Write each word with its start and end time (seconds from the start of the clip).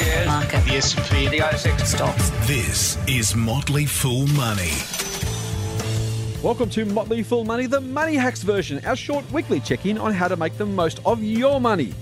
shares, 0.00 0.26
Market. 0.26 0.64
the 0.64 0.76
S&P, 0.76 1.28
the 1.28 1.38
ASX 1.38 1.84
Stocks. 1.84 2.30
This 2.46 2.96
is 3.06 3.36
Motley 3.36 3.84
Fool 3.84 4.26
Money. 4.28 4.72
Welcome 6.42 6.70
to 6.70 6.86
Motley 6.86 7.22
Fool 7.22 7.44
Money, 7.44 7.66
the 7.66 7.82
Money 7.82 8.14
Hacks 8.14 8.42
version, 8.42 8.82
our 8.86 8.96
short 8.96 9.30
weekly 9.30 9.60
check 9.60 9.84
in 9.84 9.98
on 9.98 10.14
how 10.14 10.28
to 10.28 10.36
make 10.36 10.56
the 10.56 10.64
most 10.64 11.00
of 11.04 11.22
your 11.22 11.60
money. 11.60 11.92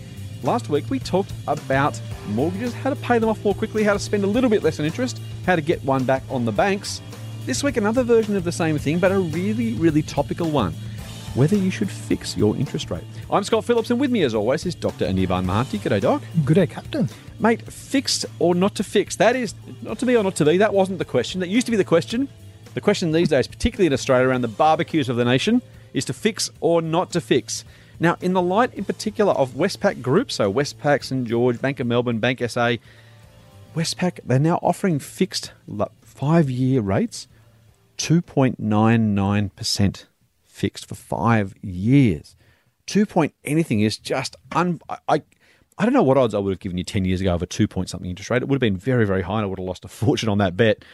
Last 0.44 0.68
week 0.68 0.88
we 0.90 1.00
talked 1.00 1.32
about 1.48 2.00
mortgages, 2.28 2.72
how 2.72 2.90
to 2.90 2.96
pay 2.96 3.18
them 3.18 3.28
off 3.28 3.44
more 3.44 3.54
quickly, 3.54 3.82
how 3.82 3.94
to 3.94 3.98
spend 3.98 4.22
a 4.22 4.28
little 4.28 4.48
bit 4.48 4.62
less 4.62 4.78
on 4.78 4.86
interest, 4.86 5.20
how 5.44 5.56
to 5.56 5.62
get 5.62 5.82
one 5.82 6.04
back 6.04 6.22
on 6.30 6.44
the 6.44 6.52
banks. 6.52 7.02
This 7.46 7.64
week, 7.64 7.78
another 7.78 8.04
version 8.04 8.36
of 8.36 8.44
the 8.44 8.52
same 8.52 8.78
thing, 8.78 8.98
but 9.00 9.10
a 9.10 9.18
really, 9.18 9.72
really 9.72 10.02
topical 10.02 10.50
one 10.50 10.74
whether 11.38 11.54
you 11.54 11.70
should 11.70 11.88
fix 11.88 12.36
your 12.36 12.56
interest 12.56 12.90
rate. 12.90 13.04
I'm 13.30 13.44
Scott 13.44 13.64
Phillips, 13.64 13.92
and 13.92 14.00
with 14.00 14.10
me, 14.10 14.24
as 14.24 14.34
always, 14.34 14.66
is 14.66 14.74
Dr. 14.74 15.06
Anirban 15.06 15.44
Mahanti. 15.44 15.78
G'day, 15.78 16.00
Doc. 16.00 16.20
Good 16.44 16.54
day, 16.54 16.66
Captain. 16.66 17.08
Mate, 17.38 17.62
fixed 17.70 18.26
or 18.40 18.56
not 18.56 18.74
to 18.74 18.82
fix? 18.82 19.14
That 19.14 19.36
is 19.36 19.54
not 19.80 20.00
to 20.00 20.06
be 20.06 20.16
or 20.16 20.24
not 20.24 20.34
to 20.34 20.44
be. 20.44 20.58
That 20.58 20.74
wasn't 20.74 20.98
the 20.98 21.04
question. 21.04 21.38
That 21.38 21.48
used 21.48 21.64
to 21.68 21.70
be 21.70 21.76
the 21.76 21.84
question. 21.84 22.28
The 22.74 22.80
question 22.80 23.12
these 23.12 23.28
days, 23.28 23.46
particularly 23.46 23.86
in 23.86 23.92
Australia 23.92 24.26
around 24.26 24.40
the 24.40 24.48
barbecues 24.48 25.08
of 25.08 25.14
the 25.14 25.24
nation, 25.24 25.62
is 25.94 26.04
to 26.06 26.12
fix 26.12 26.50
or 26.60 26.82
not 26.82 27.12
to 27.12 27.20
fix. 27.20 27.64
Now, 28.00 28.16
in 28.20 28.32
the 28.32 28.42
light 28.42 28.74
in 28.74 28.84
particular 28.84 29.32
of 29.34 29.52
Westpac 29.52 30.02
Group, 30.02 30.32
so 30.32 30.52
Westpac, 30.52 31.04
St 31.04 31.24
George, 31.24 31.60
Bank 31.60 31.78
of 31.78 31.86
Melbourne, 31.86 32.18
Bank 32.18 32.42
SA, 32.50 32.78
Westpac, 33.76 34.18
they're 34.24 34.40
now 34.40 34.58
offering 34.60 34.98
fixed 34.98 35.52
five 36.02 36.50
year 36.50 36.80
rates, 36.80 37.28
2.99% 37.96 40.04
fixed 40.58 40.86
for 40.86 40.94
five 40.94 41.54
years. 41.62 42.36
Two 42.86 43.06
point 43.06 43.34
anything 43.44 43.80
is 43.80 43.96
just 43.96 44.34
un. 44.52 44.80
I, 44.88 45.22
I, 45.78 45.84
don't 45.84 45.92
know 45.94 46.02
what 46.02 46.18
odds 46.18 46.34
I 46.34 46.38
would 46.38 46.50
have 46.50 46.58
given 46.58 46.78
you 46.78 46.84
10 46.84 47.04
years 47.04 47.20
ago 47.20 47.34
of 47.34 47.42
a 47.42 47.46
two 47.46 47.68
point 47.68 47.88
something 47.88 48.10
interest 48.10 48.30
rate. 48.30 48.42
It 48.42 48.48
would 48.48 48.56
have 48.56 48.60
been 48.60 48.76
very, 48.76 49.06
very 49.06 49.22
high 49.22 49.36
and 49.36 49.44
I 49.44 49.46
would 49.46 49.58
have 49.58 49.68
lost 49.68 49.84
a 49.84 49.88
fortune 49.88 50.28
on 50.28 50.38
that 50.38 50.56
bet. 50.56 50.84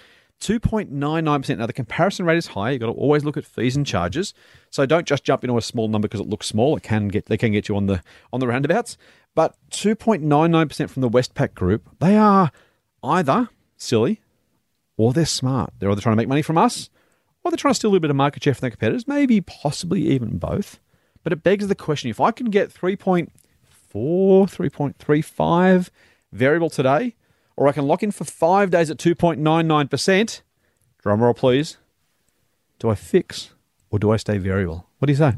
2.99%. 0.41 1.59
Now, 1.59 1.67
the 1.67 1.73
comparison 1.73 2.27
rate 2.27 2.37
is 2.37 2.49
high. 2.49 2.73
You've 2.73 2.81
got 2.81 2.87
to 2.87 2.93
always 2.93 3.25
look 3.25 3.37
at 3.37 3.47
fees 3.47 3.77
and 3.77 3.87
charges. 3.87 4.35
So 4.69 4.85
don't 4.85 5.07
just 5.07 5.25
jump 5.25 5.45
into 5.45 5.57
a 5.57 5.63
small 5.63 5.89
number 5.89 6.09
because 6.09 6.21
it 6.21 6.29
looks 6.29 6.47
small. 6.47 6.77
It 6.77 6.83
can 6.83 7.09
get 7.09 7.27
they 7.27 7.39
can 7.39 7.53
get 7.53 7.69
you 7.69 7.77
on 7.77 7.87
the 7.87 8.03
on 8.33 8.41
the 8.41 8.49
roundabouts. 8.49 8.99
But 9.35 9.57
2.99% 9.71 10.91
from 10.91 11.01
the 11.01 11.09
Westpac 11.09 11.55
group, 11.55 11.89
they 12.01 12.17
are 12.17 12.53
either 13.03 13.49
silly 13.77 14.21
or 14.97 15.13
they're 15.13 15.27
smart. 15.27 15.73
They're 15.79 15.91
either 15.91 16.01
trying 16.01 16.13
to 16.13 16.17
make 16.17 16.29
money 16.29 16.43
from 16.43 16.59
us 16.59 16.91
or 17.45 17.51
they're 17.51 17.59
trying 17.59 17.75
to 17.75 17.77
steal 17.77 17.91
a 17.91 17.93
little 17.93 18.01
bit 18.01 18.11
of 18.11 18.17
market 18.17 18.43
share 18.43 18.55
from 18.55 18.63
their 18.63 18.71
competitors, 18.71 19.07
maybe 19.07 19.41
possibly 19.41 20.09
even 20.09 20.39
both. 20.39 20.81
But 21.23 21.33
it 21.33 21.43
begs 21.43 21.69
the 21.69 21.75
question 21.75 22.11
if 22.11 22.21
I 22.21 22.31
can 22.31 22.51
get 22.51 22.73
3.4, 22.73 23.29
3.35 23.93 25.91
variable 26.33 26.71
today, 26.71 27.15
or 27.57 27.69
I 27.69 27.73
can 27.73 27.87
lock 27.87 28.03
in 28.03 28.11
for 28.11 28.25
five 28.25 28.71
days 28.71 28.91
at 28.91 28.97
2.99%, 28.97 30.41
drum 30.99 31.23
roll 31.23 31.35
please, 31.35 31.77
do 32.79 32.91
I 32.91 32.95
fix 32.95 33.51
or 33.91 33.99
do 33.99 34.11
I 34.11 34.17
stay 34.17 34.39
variable? 34.39 34.89
What 34.99 35.07
do 35.07 35.13
you 35.13 35.19
say? 35.19 35.35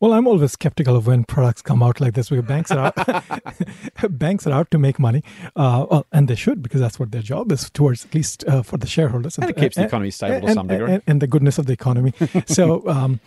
Well, 0.00 0.14
I'm 0.14 0.26
always 0.26 0.52
skeptical 0.52 0.96
of 0.96 1.06
when 1.06 1.24
products 1.24 1.60
come 1.60 1.82
out 1.82 2.00
like 2.00 2.14
this 2.14 2.30
because 2.30 2.46
banks 2.46 2.70
are 2.70 2.92
out, 2.96 4.18
banks 4.18 4.46
are 4.46 4.52
out 4.52 4.70
to 4.70 4.78
make 4.78 4.98
money, 4.98 5.22
uh, 5.56 5.86
well, 5.90 6.06
and 6.10 6.26
they 6.26 6.34
should 6.34 6.62
because 6.62 6.80
that's 6.80 6.98
what 6.98 7.12
their 7.12 7.20
job 7.20 7.52
is 7.52 7.68
towards 7.68 8.06
at 8.06 8.14
least 8.14 8.42
uh, 8.48 8.62
for 8.62 8.78
the 8.78 8.86
shareholders. 8.86 9.36
And 9.36 9.50
it 9.50 9.56
keeps 9.56 9.76
the 9.76 9.84
economy 9.84 10.10
stable 10.10 10.36
and, 10.36 10.46
to 10.46 10.52
some 10.54 10.66
degree. 10.68 10.92
And, 10.92 11.02
and, 11.06 11.20
the 11.20 11.26
goodness 11.26 11.58
of 11.58 11.66
the 11.66 11.74
economy. 11.74 12.14
so, 12.46 12.88
um, 12.88 13.20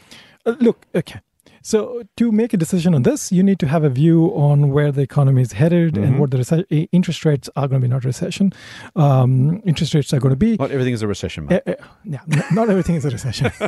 uh, 0.47 0.55
look, 0.59 0.87
okay. 0.95 1.21
So 1.65 2.03
to 2.17 2.31
make 2.31 2.53
a 2.53 2.57
decision 2.57 2.93
on 2.93 3.03
this, 3.03 3.31
you 3.31 3.41
need 3.41 3.57
to 3.59 3.67
have 3.67 3.83
a 3.83 3.89
view 3.89 4.25
on 4.35 4.69
where 4.71 4.91
the 4.91 5.01
economy 5.01 5.41
is 5.41 5.53
headed 5.53 5.93
Mm-hmm. 5.93 6.03
and 6.03 6.19
what 6.19 6.29
the 6.31 6.37
rece- 6.37 6.89
interest 6.91 7.23
rates 7.25 7.49
are 7.55 7.67
going 7.67 7.79
to 7.81 7.87
be. 7.87 7.89
Not 7.91 8.03
recession, 8.05 8.51
um, 8.95 9.61
interest 9.65 9.93
rates 9.93 10.13
are 10.13 10.19
going 10.19 10.31
to 10.31 10.35
be. 10.47 10.55
Not 10.57 10.71
everything 10.71 10.93
is 10.93 11.01
a 11.01 11.07
recession. 11.07 11.47
Uh, 11.51 11.59
uh, 11.65 11.73
yeah, 12.03 12.19
not 12.51 12.69
everything 12.69 12.95
is 12.95 13.05
a 13.05 13.09
recession. 13.09 13.47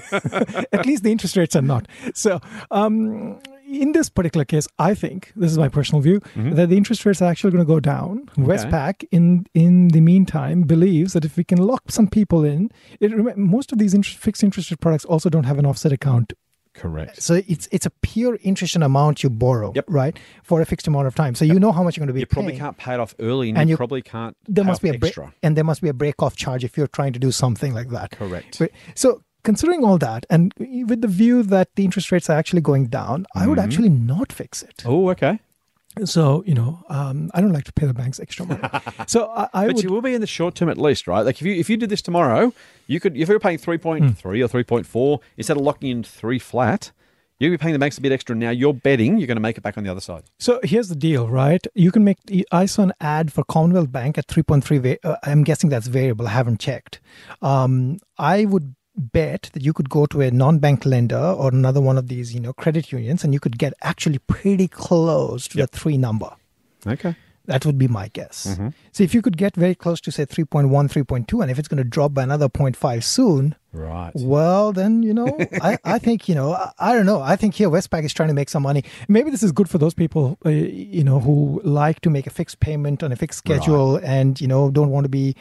At 0.77 0.85
least 0.85 1.03
the 1.03 1.11
interest 1.11 1.35
rates 1.37 1.55
are 1.55 1.61
not. 1.61 1.87
So, 2.13 2.39
um, 2.71 3.39
in 3.67 3.91
this 3.93 4.09
particular 4.09 4.45
case, 4.45 4.67
I 4.77 4.93
think 4.93 5.31
this 5.35 5.51
is 5.51 5.57
my 5.57 5.69
personal 5.69 6.01
view 6.01 6.19
that 6.35 6.69
the 6.69 6.77
interest 6.77 7.05
rates 7.05 7.21
are 7.21 7.29
actually 7.31 7.51
going 7.51 7.63
to 7.65 7.67
go 7.67 7.79
down. 7.79 8.29
Westpac, 8.37 9.03
in 9.11 9.45
in 9.53 9.87
the 9.89 10.01
meantime, 10.01 10.61
believes 10.63 11.13
that 11.13 11.25
if 11.25 11.35
we 11.37 11.43
can 11.43 11.57
lock 11.57 11.83
some 11.89 12.07
people 12.07 12.43
in, 12.43 12.69
it, 12.99 13.09
most 13.37 13.71
of 13.71 13.77
these 13.79 13.93
interest, 13.93 14.17
fixed 14.19 14.43
interest 14.43 14.69
rate 14.71 14.79
products 14.79 15.05
also 15.05 15.29
don't 15.29 15.45
have 15.45 15.57
an 15.59 15.65
offset 15.65 15.91
account 15.91 16.33
Correct. 16.75 17.21
so 17.21 17.41
it's 17.47 17.67
it's 17.71 17.85
a 17.85 17.89
pure 18.01 18.37
interest 18.41 18.75
and 18.75 18.83
amount 18.83 19.23
you 19.23 19.29
borrow, 19.29 19.71
Yep. 19.75 19.85
right, 19.87 20.19
for 20.43 20.61
a 20.61 20.65
fixed 20.65 20.87
amount 20.87 21.07
of 21.07 21.15
time. 21.15 21.33
So 21.35 21.45
you 21.45 21.59
know 21.59 21.71
how 21.71 21.83
much 21.83 21.95
you're 21.95 22.01
going 22.01 22.07
to 22.07 22.13
be. 22.13 22.19
You 22.21 22.25
probably 22.25 22.51
paying. 22.51 22.61
can't 22.61 22.77
pay 22.77 22.93
it 22.95 22.99
off 22.99 23.15
early 23.19 23.49
and, 23.49 23.57
And 23.57 23.69
you, 23.69 23.73
you- 23.73 23.77
probably 23.77 24.01
can't 24.01 24.35
There 24.47 24.63
must 24.65 24.81
be 24.81 24.89
a 24.89 24.93
break, 24.99 25.09
extra. 25.11 25.33
and 25.43 25.55
there 25.57 25.63
must 25.63 25.81
be 25.81 25.89
a 25.89 25.93
break 25.93 26.21
off 26.21 26.35
charge 26.35 26.63
if 26.63 26.77
you're 26.77 26.87
trying 26.87 27.13
to 27.13 27.19
do 27.19 27.31
something 27.31 27.73
like 27.73 27.89
that. 27.89 28.11
Correct. 28.11 28.61
So 28.95 29.21
considering 29.43 29.83
all 29.83 29.97
that, 29.99 30.25
and 30.29 30.53
with 30.57 31.01
the 31.01 31.07
view 31.07 31.43
that 31.43 31.69
the 31.75 31.85
interest 31.85 32.11
rates 32.11 32.29
are 32.29 32.37
actually 32.37 32.61
going 32.61 32.87
down, 32.87 33.25
I 33.35 33.39
Mm-hmm. 33.39 33.49
would 33.49 33.59
actually 33.59 33.89
not 33.89 34.31
fix 34.31 34.63
it. 34.63 34.83
Oh, 34.85 35.09
okay. 35.09 35.39
So 36.03 36.43
you 36.45 36.53
know, 36.53 36.83
um, 36.89 37.31
I 37.33 37.41
don't 37.41 37.53
like 37.53 37.63
to 37.65 37.73
pay 37.73 37.85
the 37.85 37.93
banks 37.93 38.19
extra 38.19 38.45
money. 38.45 38.61
so 39.07 39.29
I, 39.29 39.47
I 39.53 39.65
But 39.67 39.75
would. 39.75 39.83
you 39.83 39.89
will 39.91 40.01
be 40.01 40.13
in 40.13 40.21
the 40.21 40.27
short 40.27 40.55
term 40.55 40.69
at 40.69 40.77
least, 40.77 41.07
right? 41.07 41.21
Like 41.21 41.39
if 41.39 41.47
you 41.47 41.53
if 41.53 41.69
you 41.69 41.77
did 41.77 41.89
this 41.89 42.01
tomorrow, 42.01 42.53
you 42.87 42.99
could 42.99 43.15
if 43.15 43.29
you 43.29 43.35
were 43.35 43.39
paying 43.39 43.57
three 43.57 43.77
point 43.77 44.17
three 44.17 44.41
or 44.41 44.47
three 44.47 44.63
point 44.63 44.85
four 44.85 45.21
instead 45.37 45.57
of 45.57 45.63
locking 45.63 45.89
in 45.89 46.03
three 46.03 46.39
flat, 46.39 46.91
you'd 47.39 47.49
be 47.49 47.57
paying 47.57 47.73
the 47.73 47.79
banks 47.79 47.97
a 47.97 48.01
bit 48.01 48.11
extra. 48.11 48.35
Now 48.35 48.49
you're 48.49 48.73
betting 48.73 49.17
you're 49.17 49.27
going 49.27 49.37
to 49.37 49.41
make 49.41 49.57
it 49.57 49.61
back 49.61 49.77
on 49.77 49.83
the 49.83 49.89
other 49.91 50.01
side. 50.01 50.23
So 50.37 50.59
here's 50.63 50.89
the 50.89 50.95
deal, 50.95 51.29
right? 51.29 51.65
You 51.73 51.91
can 51.91 52.03
make. 52.03 52.17
I 52.51 52.65
saw 52.65 52.83
an 52.83 52.93
ad 52.99 53.31
for 53.31 53.43
Commonwealth 53.45 53.91
Bank 53.91 54.17
at 54.17 54.27
3.3. 54.27 54.97
Uh, 55.03 55.15
I'm 55.23 55.43
guessing 55.43 55.69
that's 55.69 55.87
variable. 55.87 56.27
I 56.27 56.31
haven't 56.31 56.59
checked. 56.59 56.99
Um, 57.41 57.99
I 58.17 58.45
would 58.45 58.75
bet 58.97 59.49
that 59.53 59.63
you 59.63 59.73
could 59.73 59.89
go 59.89 60.05
to 60.07 60.21
a 60.21 60.31
non-bank 60.31 60.85
lender 60.85 61.17
or 61.17 61.49
another 61.49 61.81
one 61.81 61.97
of 61.97 62.07
these, 62.07 62.33
you 62.33 62.39
know, 62.39 62.53
credit 62.53 62.91
unions, 62.91 63.23
and 63.23 63.33
you 63.33 63.39
could 63.39 63.57
get 63.57 63.73
actually 63.81 64.19
pretty 64.19 64.67
close 64.67 65.47
to 65.49 65.57
Yep. 65.57 65.71
the 65.71 65.77
three 65.77 65.97
number. 65.97 66.31
Okay. 66.87 67.15
That 67.47 67.63
would 67.63 67.77
be 67.77 67.87
my 67.87 68.07
guess. 68.07 68.57
So 68.91 69.03
if 69.03 69.13
you 69.13 69.21
could 69.21 69.37
get 69.37 69.55
very 69.55 69.75
close 69.75 70.01
to 70.01 70.11
say 70.11 70.25
3.1, 70.25 70.67
3.2, 70.89 71.41
and 71.43 71.51
if 71.51 71.59
it's 71.59 71.67
going 71.67 71.77
to 71.77 71.83
drop 71.83 72.11
by 72.11 72.23
another 72.23 72.49
0.5 72.49 73.03
soon, 73.03 73.53
Right. 73.71 74.11
well, 74.15 74.71
then, 74.73 75.03
you 75.03 75.13
know, 75.13 75.37
I, 75.61 75.77
I 75.83 75.99
think, 75.99 76.27
you 76.27 76.33
know, 76.33 76.53
I, 76.53 76.71
I 76.79 76.93
don't 76.93 77.05
know. 77.05 77.21
I 77.21 77.35
think 77.35 77.53
here 77.53 77.69
Westpac 77.69 78.03
is 78.03 78.13
trying 78.15 78.29
to 78.29 78.33
make 78.33 78.49
some 78.49 78.63
money. 78.63 78.83
Maybe 79.07 79.29
this 79.29 79.43
is 79.43 79.51
good 79.51 79.69
for 79.69 79.77
those 79.77 79.93
people, 79.93 80.39
uh, 80.43 80.49
you 80.49 81.03
know, 81.03 81.19
who 81.19 81.61
like 81.63 81.99
to 82.01 82.09
make 82.09 82.25
a 82.25 82.31
fixed 82.31 82.61
payment 82.61 83.03
on 83.03 83.11
a 83.11 83.15
fixed 83.15 83.37
schedule 83.37 83.97
and, 83.97 84.41
you 84.41 84.47
know, 84.47 84.71
don't 84.71 84.89
want 84.89 85.03
to 85.05 85.09
be 85.09 85.35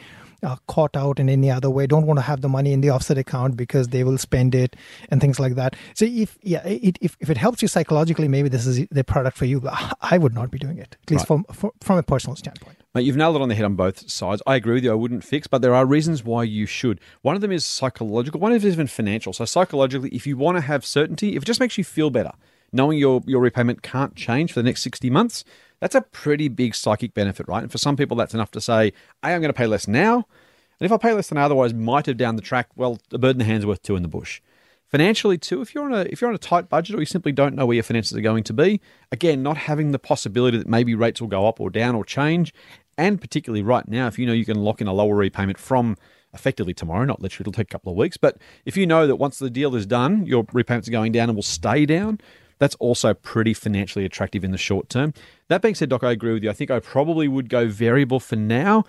uh, 0.45 0.55
caught 0.67 0.95
out 0.95 1.19
in 1.19 1.27
any 1.29 1.49
other 1.51 1.69
way, 1.69 1.87
don't 1.87 2.05
want 2.05 2.17
to 2.17 2.21
have 2.21 2.41
the 2.41 2.49
money 2.49 2.71
in 2.71 2.81
the 2.81 2.89
offset 2.89 3.17
account 3.17 3.57
because 3.57 3.89
they 3.89 4.03
will 4.03 4.17
spend 4.17 4.53
it 4.55 4.75
and 5.09 5.19
things 5.19 5.39
like 5.39 5.55
that. 5.55 5.75
So 5.95 6.05
if, 6.05 6.37
yeah, 6.43 6.65
it, 6.65 6.97
if, 7.01 7.17
if 7.19 7.29
it 7.29 7.37
helps 7.37 7.61
you 7.61 7.67
psychologically, 7.67 8.27
maybe 8.27 8.49
this 8.49 8.65
is 8.65 8.87
the 8.89 9.03
product 9.03 9.37
for 9.37 9.45
you. 9.45 9.59
But 9.61 9.73
I 10.01 10.17
would 10.17 10.33
not 10.33 10.51
be 10.51 10.59
doing 10.59 10.77
it, 10.77 10.95
at 11.03 11.11
least 11.11 11.21
Right. 11.23 11.27
from, 11.27 11.43
from, 11.51 11.71
from 11.81 11.97
a 11.97 12.03
personal 12.03 12.35
standpoint. 12.35 12.77
Mate, 12.93 13.05
you've 13.05 13.17
nailed 13.17 13.35
it 13.35 13.41
on 13.41 13.49
the 13.49 13.55
head 13.55 13.65
on 13.65 13.75
both 13.75 14.09
sides. 14.09 14.41
I 14.47 14.55
agree 14.55 14.75
with 14.75 14.83
you. 14.85 14.91
I 14.91 14.95
wouldn't 14.95 15.23
fix, 15.23 15.47
but 15.47 15.61
there 15.61 15.75
are 15.75 15.85
reasons 15.85 16.23
why 16.23 16.43
you 16.43 16.65
should. 16.65 17.01
One 17.23 17.35
of 17.35 17.41
them 17.41 17.51
is 17.51 17.65
psychological. 17.65 18.39
One 18.39 18.53
of 18.53 18.61
them 18.61 18.67
is 18.69 18.73
even 18.75 18.87
financial. 18.87 19.33
So 19.33 19.43
psychologically, 19.43 20.09
if 20.09 20.25
you 20.25 20.37
want 20.37 20.57
to 20.57 20.61
have 20.61 20.85
certainty, 20.85 21.35
if 21.35 21.43
it 21.43 21.45
just 21.45 21.59
makes 21.59 21.77
you 21.77 21.83
feel 21.83 22.09
better, 22.09 22.31
knowing 22.71 22.97
your 22.97 23.21
your 23.25 23.41
repayment 23.41 23.81
can't 23.81 24.15
change 24.15 24.53
for 24.53 24.61
the 24.61 24.65
next 24.69 24.81
sixty 24.81 25.09
months, 25.09 25.43
that's 25.79 25.95
a 25.95 26.01
pretty 26.01 26.47
big 26.47 26.75
psychic 26.75 27.13
benefit, 27.13 27.47
right? 27.47 27.63
And 27.63 27.71
for 27.71 27.77
some 27.77 27.95
people, 27.95 28.17
that's 28.17 28.33
enough 28.33 28.51
to 28.51 28.61
say, 28.61 28.93
"Hey, 29.21 29.33
I'm 29.33 29.41
going 29.41 29.49
to 29.49 29.53
pay 29.53 29.67
less 29.67 29.87
now." 29.87 30.25
And 30.79 30.85
if 30.85 30.91
I 30.91 30.97
pay 30.97 31.13
less 31.13 31.29
than 31.29 31.37
I 31.37 31.43
otherwise 31.43 31.73
might 31.73 32.05
have 32.05 32.17
down 32.17 32.35
the 32.35 32.41
track, 32.41 32.67
well, 32.75 32.99
a 33.11 33.17
bird 33.17 33.35
in 33.35 33.39
the 33.39 33.45
hand's 33.45 33.65
worth 33.65 33.81
two 33.81 33.95
in 33.95 34.03
the 34.03 34.09
bush. 34.09 34.41
Financially 34.87 35.37
too, 35.37 35.61
if 35.61 35.73
you're 35.73 35.85
on 35.85 35.93
a 35.93 36.01
if 36.01 36.21
you're 36.21 36.29
on 36.29 36.35
a 36.35 36.39
tight 36.39 36.69
budget 36.69 36.95
or 36.95 36.99
you 36.99 37.05
simply 37.05 37.31
don't 37.31 37.55
know 37.55 37.65
where 37.65 37.75
your 37.75 37.83
finances 37.83 38.17
are 38.17 38.21
going 38.21 38.43
to 38.43 38.53
be, 38.53 38.81
again, 39.11 39.41
not 39.41 39.57
having 39.57 39.91
the 39.91 39.99
possibility 39.99 40.57
that 40.57 40.67
maybe 40.67 40.93
rates 40.93 41.19
will 41.19 41.27
go 41.27 41.47
up 41.47 41.59
or 41.59 41.69
down 41.69 41.95
or 41.95 42.05
change, 42.05 42.53
and 42.97 43.19
particularly 43.19 43.63
right 43.63 43.87
now, 43.87 44.07
if 44.07 44.19
you 44.19 44.25
know 44.25 44.33
you 44.33 44.45
can 44.45 44.61
lock 44.63 44.81
in 44.81 44.87
a 44.87 44.93
lower 44.93 45.15
repayment 45.15 45.57
from 45.57 45.97
effectively 46.33 46.73
tomorrow, 46.73 47.05
not 47.05 47.21
literally, 47.21 47.43
it'll 47.43 47.53
take 47.53 47.67
a 47.67 47.73
couple 47.73 47.91
of 47.91 47.97
weeks, 47.97 48.17
but 48.17 48.37
if 48.65 48.77
you 48.77 48.85
know 48.85 49.07
that 49.07 49.15
once 49.15 49.39
the 49.39 49.49
deal 49.49 49.75
is 49.75 49.85
done, 49.85 50.25
your 50.25 50.45
repayments 50.53 50.87
are 50.87 50.91
going 50.91 51.11
down 51.11 51.29
and 51.29 51.35
will 51.35 51.43
stay 51.43 51.85
down, 51.85 52.19
that's 52.57 52.75
also 52.75 53.13
pretty 53.13 53.53
financially 53.53 54.05
attractive 54.05 54.43
in 54.43 54.51
the 54.51 54.57
short 54.57 54.89
term. 54.89 55.13
That 55.47 55.61
being 55.61 55.75
said, 55.75 55.89
Doc, 55.89 56.03
I 56.03 56.11
agree 56.11 56.33
with 56.33 56.43
you. 56.43 56.49
I 56.49 56.53
think 56.53 56.71
I 56.71 56.79
probably 56.79 57.27
would 57.27 57.49
go 57.49 57.67
variable 57.67 58.19
for 58.19 58.35
now. 58.35 58.83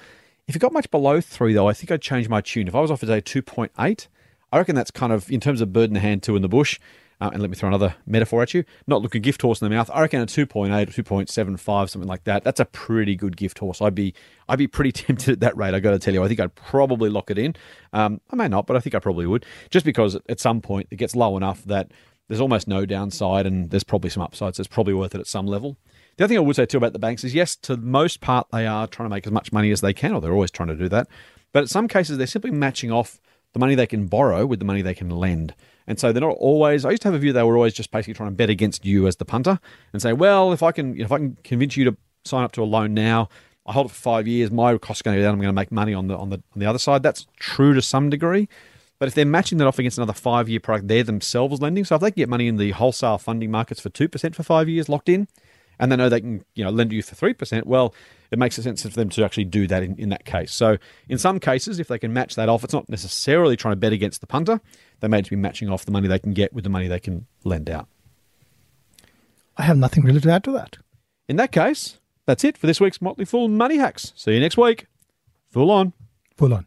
If 0.47 0.55
it 0.55 0.61
got 0.61 0.73
much 0.73 0.91
below 0.91 1.21
three, 1.21 1.53
though, 1.55 1.69
I 1.69 1.73
think 1.73 1.91
I'd 1.91 2.03
change 2.03 2.29
my 2.29 2.41
tune. 2.41 2.69
If 2.69 2.75
I 2.75 2.81
was 2.81 2.91
offered 2.91 3.09
a 3.09 3.21
2.8, 3.21 4.07
I 4.53 4.59
reckon 4.59 4.77
that's 4.77 4.93
kind 4.93 5.13
of, 5.13 5.31
in 5.31 5.41
terms 5.41 5.61
of 5.61 5.73
bird 5.73 5.91
in 5.91 5.95
the 5.95 6.01
hand, 6.01 6.23
two 6.23 6.37
in 6.37 6.43
the 6.43 6.49
bush. 6.49 6.79
Uh, 7.19 7.31
and 7.33 7.41
let 7.41 7.49
me 7.49 7.57
throw 7.57 7.69
another 7.69 7.95
metaphor 8.07 8.43
at 8.43 8.53
you. 8.53 8.63
Not 8.87 9.01
look 9.01 9.15
a 9.15 9.19
gift 9.19 9.41
horse 9.41 9.63
in 9.63 9.69
the 9.69 9.75
mouth. 9.75 9.91
I 9.93 10.03
reckon 10.03 10.21
a 10.21 10.27
2.8 10.27 10.71
or 10.71 11.03
2.75, 11.03 11.89
something 11.89 12.07
like 12.07 12.25
that. 12.25 12.45
That's 12.45 12.61
a 12.61 12.67
pretty 12.67 13.17
good 13.17 13.39
gift 13.39 13.59
horse. 13.59 13.81
I'd 13.81 13.95
be 13.95 14.13
I'd 14.51 14.59
be 14.59 14.67
pretty 14.67 14.93
tempted 15.05 15.33
at 15.33 15.41
that 15.41 15.57
rate. 15.57 15.75
I 15.75 15.81
got 15.81 15.93
to 15.93 15.99
tell 15.99 16.13
you, 16.13 16.23
I 16.23 16.29
think 16.29 16.41
I'd 16.41 16.55
probably 16.55 17.09
lock 17.09 17.31
it 17.31 17.39
in. 17.39 17.57
Um, 17.95 18.21
I 18.31 18.37
may 18.37 18.49
not, 18.49 18.67
but 18.67 18.77
I 18.77 18.81
think 18.81 18.95
I 18.95 18.99
probably 18.99 19.27
would, 19.27 19.47
just 19.71 19.87
because 19.87 20.19
at 20.29 20.41
some 20.41 20.61
point 20.61 20.89
it 20.91 20.97
gets 20.97 21.17
low 21.17 21.39
enough 21.39 21.65
that 21.65 21.91
there's 22.29 22.41
almost 22.41 22.67
no 22.67 22.85
downside 22.85 23.47
and 23.47 23.71
there's 23.71 23.85
probably 23.85 24.11
some 24.11 24.23
upside. 24.23 24.57
So 24.57 24.61
it's 24.61 24.69
probably 24.69 24.95
worth 24.95 25.15
it 25.15 25.21
at 25.21 25.27
some 25.27 25.47
level. 25.47 25.77
The 26.17 26.25
other 26.25 26.33
thing 26.33 26.39
I 26.39 26.41
would 26.41 26.57
say 26.57 26.67
too 26.67 26.79
about 26.79 26.93
the 26.93 26.99
banks 26.99 27.25
is 27.25 27.35
yes, 27.35 27.57
to 27.57 27.77
most 27.77 28.21
part, 28.21 28.49
they 28.51 28.67
are 28.67 28.87
trying 28.87 29.09
to 29.09 29.15
make 29.15 29.27
as 29.27 29.33
much 29.33 29.53
money 29.53 29.71
as 29.71 29.81
they 29.81 29.93
can, 29.93 30.13
or 30.13 30.21
they're 30.21 30.33
always 30.33 30.51
trying 30.51 30.69
to 30.69 30.77
do 30.77 30.89
that. 30.89 31.09
But 31.53 31.61
in 31.61 31.67
some 31.69 31.89
cases, 31.89 32.19
they're 32.19 32.27
simply 32.27 32.51
matching 32.51 32.91
off 32.91 33.21
the 33.53 33.61
money 33.61 33.75
they 33.75 33.87
can 33.87 34.07
borrow 34.07 34.45
with 34.45 34.59
the 34.59 34.65
money 34.65 34.83
they 34.83 34.95
can 34.95 35.11
lend. 35.11 35.55
And 35.87 36.01
so 36.01 36.13
they're 36.13 36.21
not 36.21 36.37
always. 36.39 36.85
I 36.85 36.91
used 36.91 37.03
to 37.03 37.09
have 37.09 37.15
a 37.15 37.19
view 37.19 37.33
they 37.33 37.43
were 37.43 37.57
always 37.57 37.75
just 37.75 37.91
basically 37.91 38.15
trying 38.15 38.31
to 38.31 38.35
bet 38.35 38.51
against 38.51 38.85
you 38.85 39.07
as 39.07 39.17
the 39.17 39.25
punter 39.25 39.61
and 39.93 40.03
say, 40.03 40.13
well, 40.13 40.53
if 40.53 40.63
I 40.63 40.73
can, 40.73 41.01
if 41.01 41.13
I 41.13 41.19
can 41.19 41.37
convince 41.45 41.77
you 41.77 41.85
to 41.85 41.97
sign 42.25 42.45
up 42.45 42.53
to 42.53 42.63
a 42.63 42.65
loan 42.65 42.93
now, 42.93 43.29
I 43.67 43.73
hold 43.73 43.87
it 43.87 43.89
for 43.91 43.95
five 43.97 44.29
years, 44.29 44.51
my 44.51 44.77
costs 44.79 45.03
going 45.03 45.17
to 45.17 45.21
go 45.21 45.27
down. 45.27 45.35
I'm 45.35 45.41
going 45.41 45.49
to 45.49 45.53
make 45.53 45.73
money 45.73 45.93
on 45.93 46.07
the 46.07 46.17
on 46.17 46.31
the 46.31 46.37
on 46.37 46.59
the 46.59 46.67
other 46.67 46.79
side. 46.79 47.03
That's 47.03 47.27
true 47.39 47.75
to 47.75 47.83
some 47.83 48.11
degree. 48.11 48.49
But 48.99 49.09
if 49.09 49.15
they're 49.15 49.27
matching 49.27 49.59
that 49.59 49.67
off 49.67 49.79
against 49.79 49.99
another 49.99 50.13
five 50.13 50.49
year 50.49 50.61
product, 50.61 50.89
they're 50.89 51.03
themselves 51.03 51.61
lending. 51.61 51.85
So 51.85 51.97
if 51.97 52.01
they 52.01 52.11
can 52.11 52.21
get 52.21 52.29
money 52.29 52.49
in 52.49 52.57
the 52.57 52.71
wholesale 52.73 53.19
funding 53.19 53.51
markets 53.51 53.81
for 53.81 53.91
two 53.91 54.09
percent 54.09 54.35
for 54.35 54.43
five 54.43 54.69
years 54.69 54.89
locked 54.89 55.09
in, 55.09 55.29
and 55.79 55.93
they 55.93 55.97
know 55.97 56.09
they 56.09 56.21
can 56.21 56.45
you 56.55 56.65
know 56.65 56.71
lend 56.71 56.93
you 56.93 57.03
for 57.03 57.15
three 57.15 57.35
percent, 57.35 57.67
well, 57.67 57.95
it 58.31 58.39
makes 58.39 58.57
sense 58.57 58.83
for 58.83 58.89
them 58.89 59.09
to 59.11 59.25
actually 59.25 59.45
do 59.45 59.67
that 59.67 59.83
in, 59.83 59.97
in 59.97 60.09
that 60.09 60.25
case. 60.25 60.53
So 60.53 60.79
in 61.09 61.19
some 61.19 61.39
cases, 61.41 61.79
if 61.79 61.89
they 61.89 61.99
can 61.99 62.13
match 62.13 62.35
that 62.37 62.49
off, 62.49 62.65
it's 62.65 62.73
not 62.73 62.89
necessarily 62.89 63.57
trying 63.57 63.73
to 63.73 63.77
bet 63.77 63.93
against 63.93 64.21
the 64.21 64.27
punter. 64.27 64.61
They 65.01 65.09
may 65.09 65.21
just 65.21 65.31
be 65.31 65.37
matching 65.37 65.69
off 65.69 65.85
the 65.85 65.93
money 65.93 66.09
they 66.09 66.19
can 66.19 66.33
get 66.33 66.53
with 66.53 66.65
the 66.65 66.71
money 66.71 66.89
they 66.89 67.01
can 67.01 67.27
lend 67.45 67.69
out. 67.69 67.89
I 69.57 69.63
have 69.63 69.77
nothing 69.77 70.05
really 70.05 70.21
to 70.21 70.31
add 70.31 70.45
to 70.45 70.53
that. 70.53 70.79
In 71.29 71.37
that 71.37 71.53
case, 71.53 71.99
that's 72.27 72.45
it 72.45 72.59
for 72.59 72.67
this 72.67 72.81
week's 72.81 73.01
Motley 73.01 73.25
Fool 73.25 73.49
Money 73.49 73.77
Hacks. 73.77 74.13
See 74.17 74.35
you 74.35 74.41
next 74.41 74.57
week. 74.57 74.87
Fool 75.51 75.71
on. 75.71 75.93
Fool 76.37 76.55
on. 76.55 76.67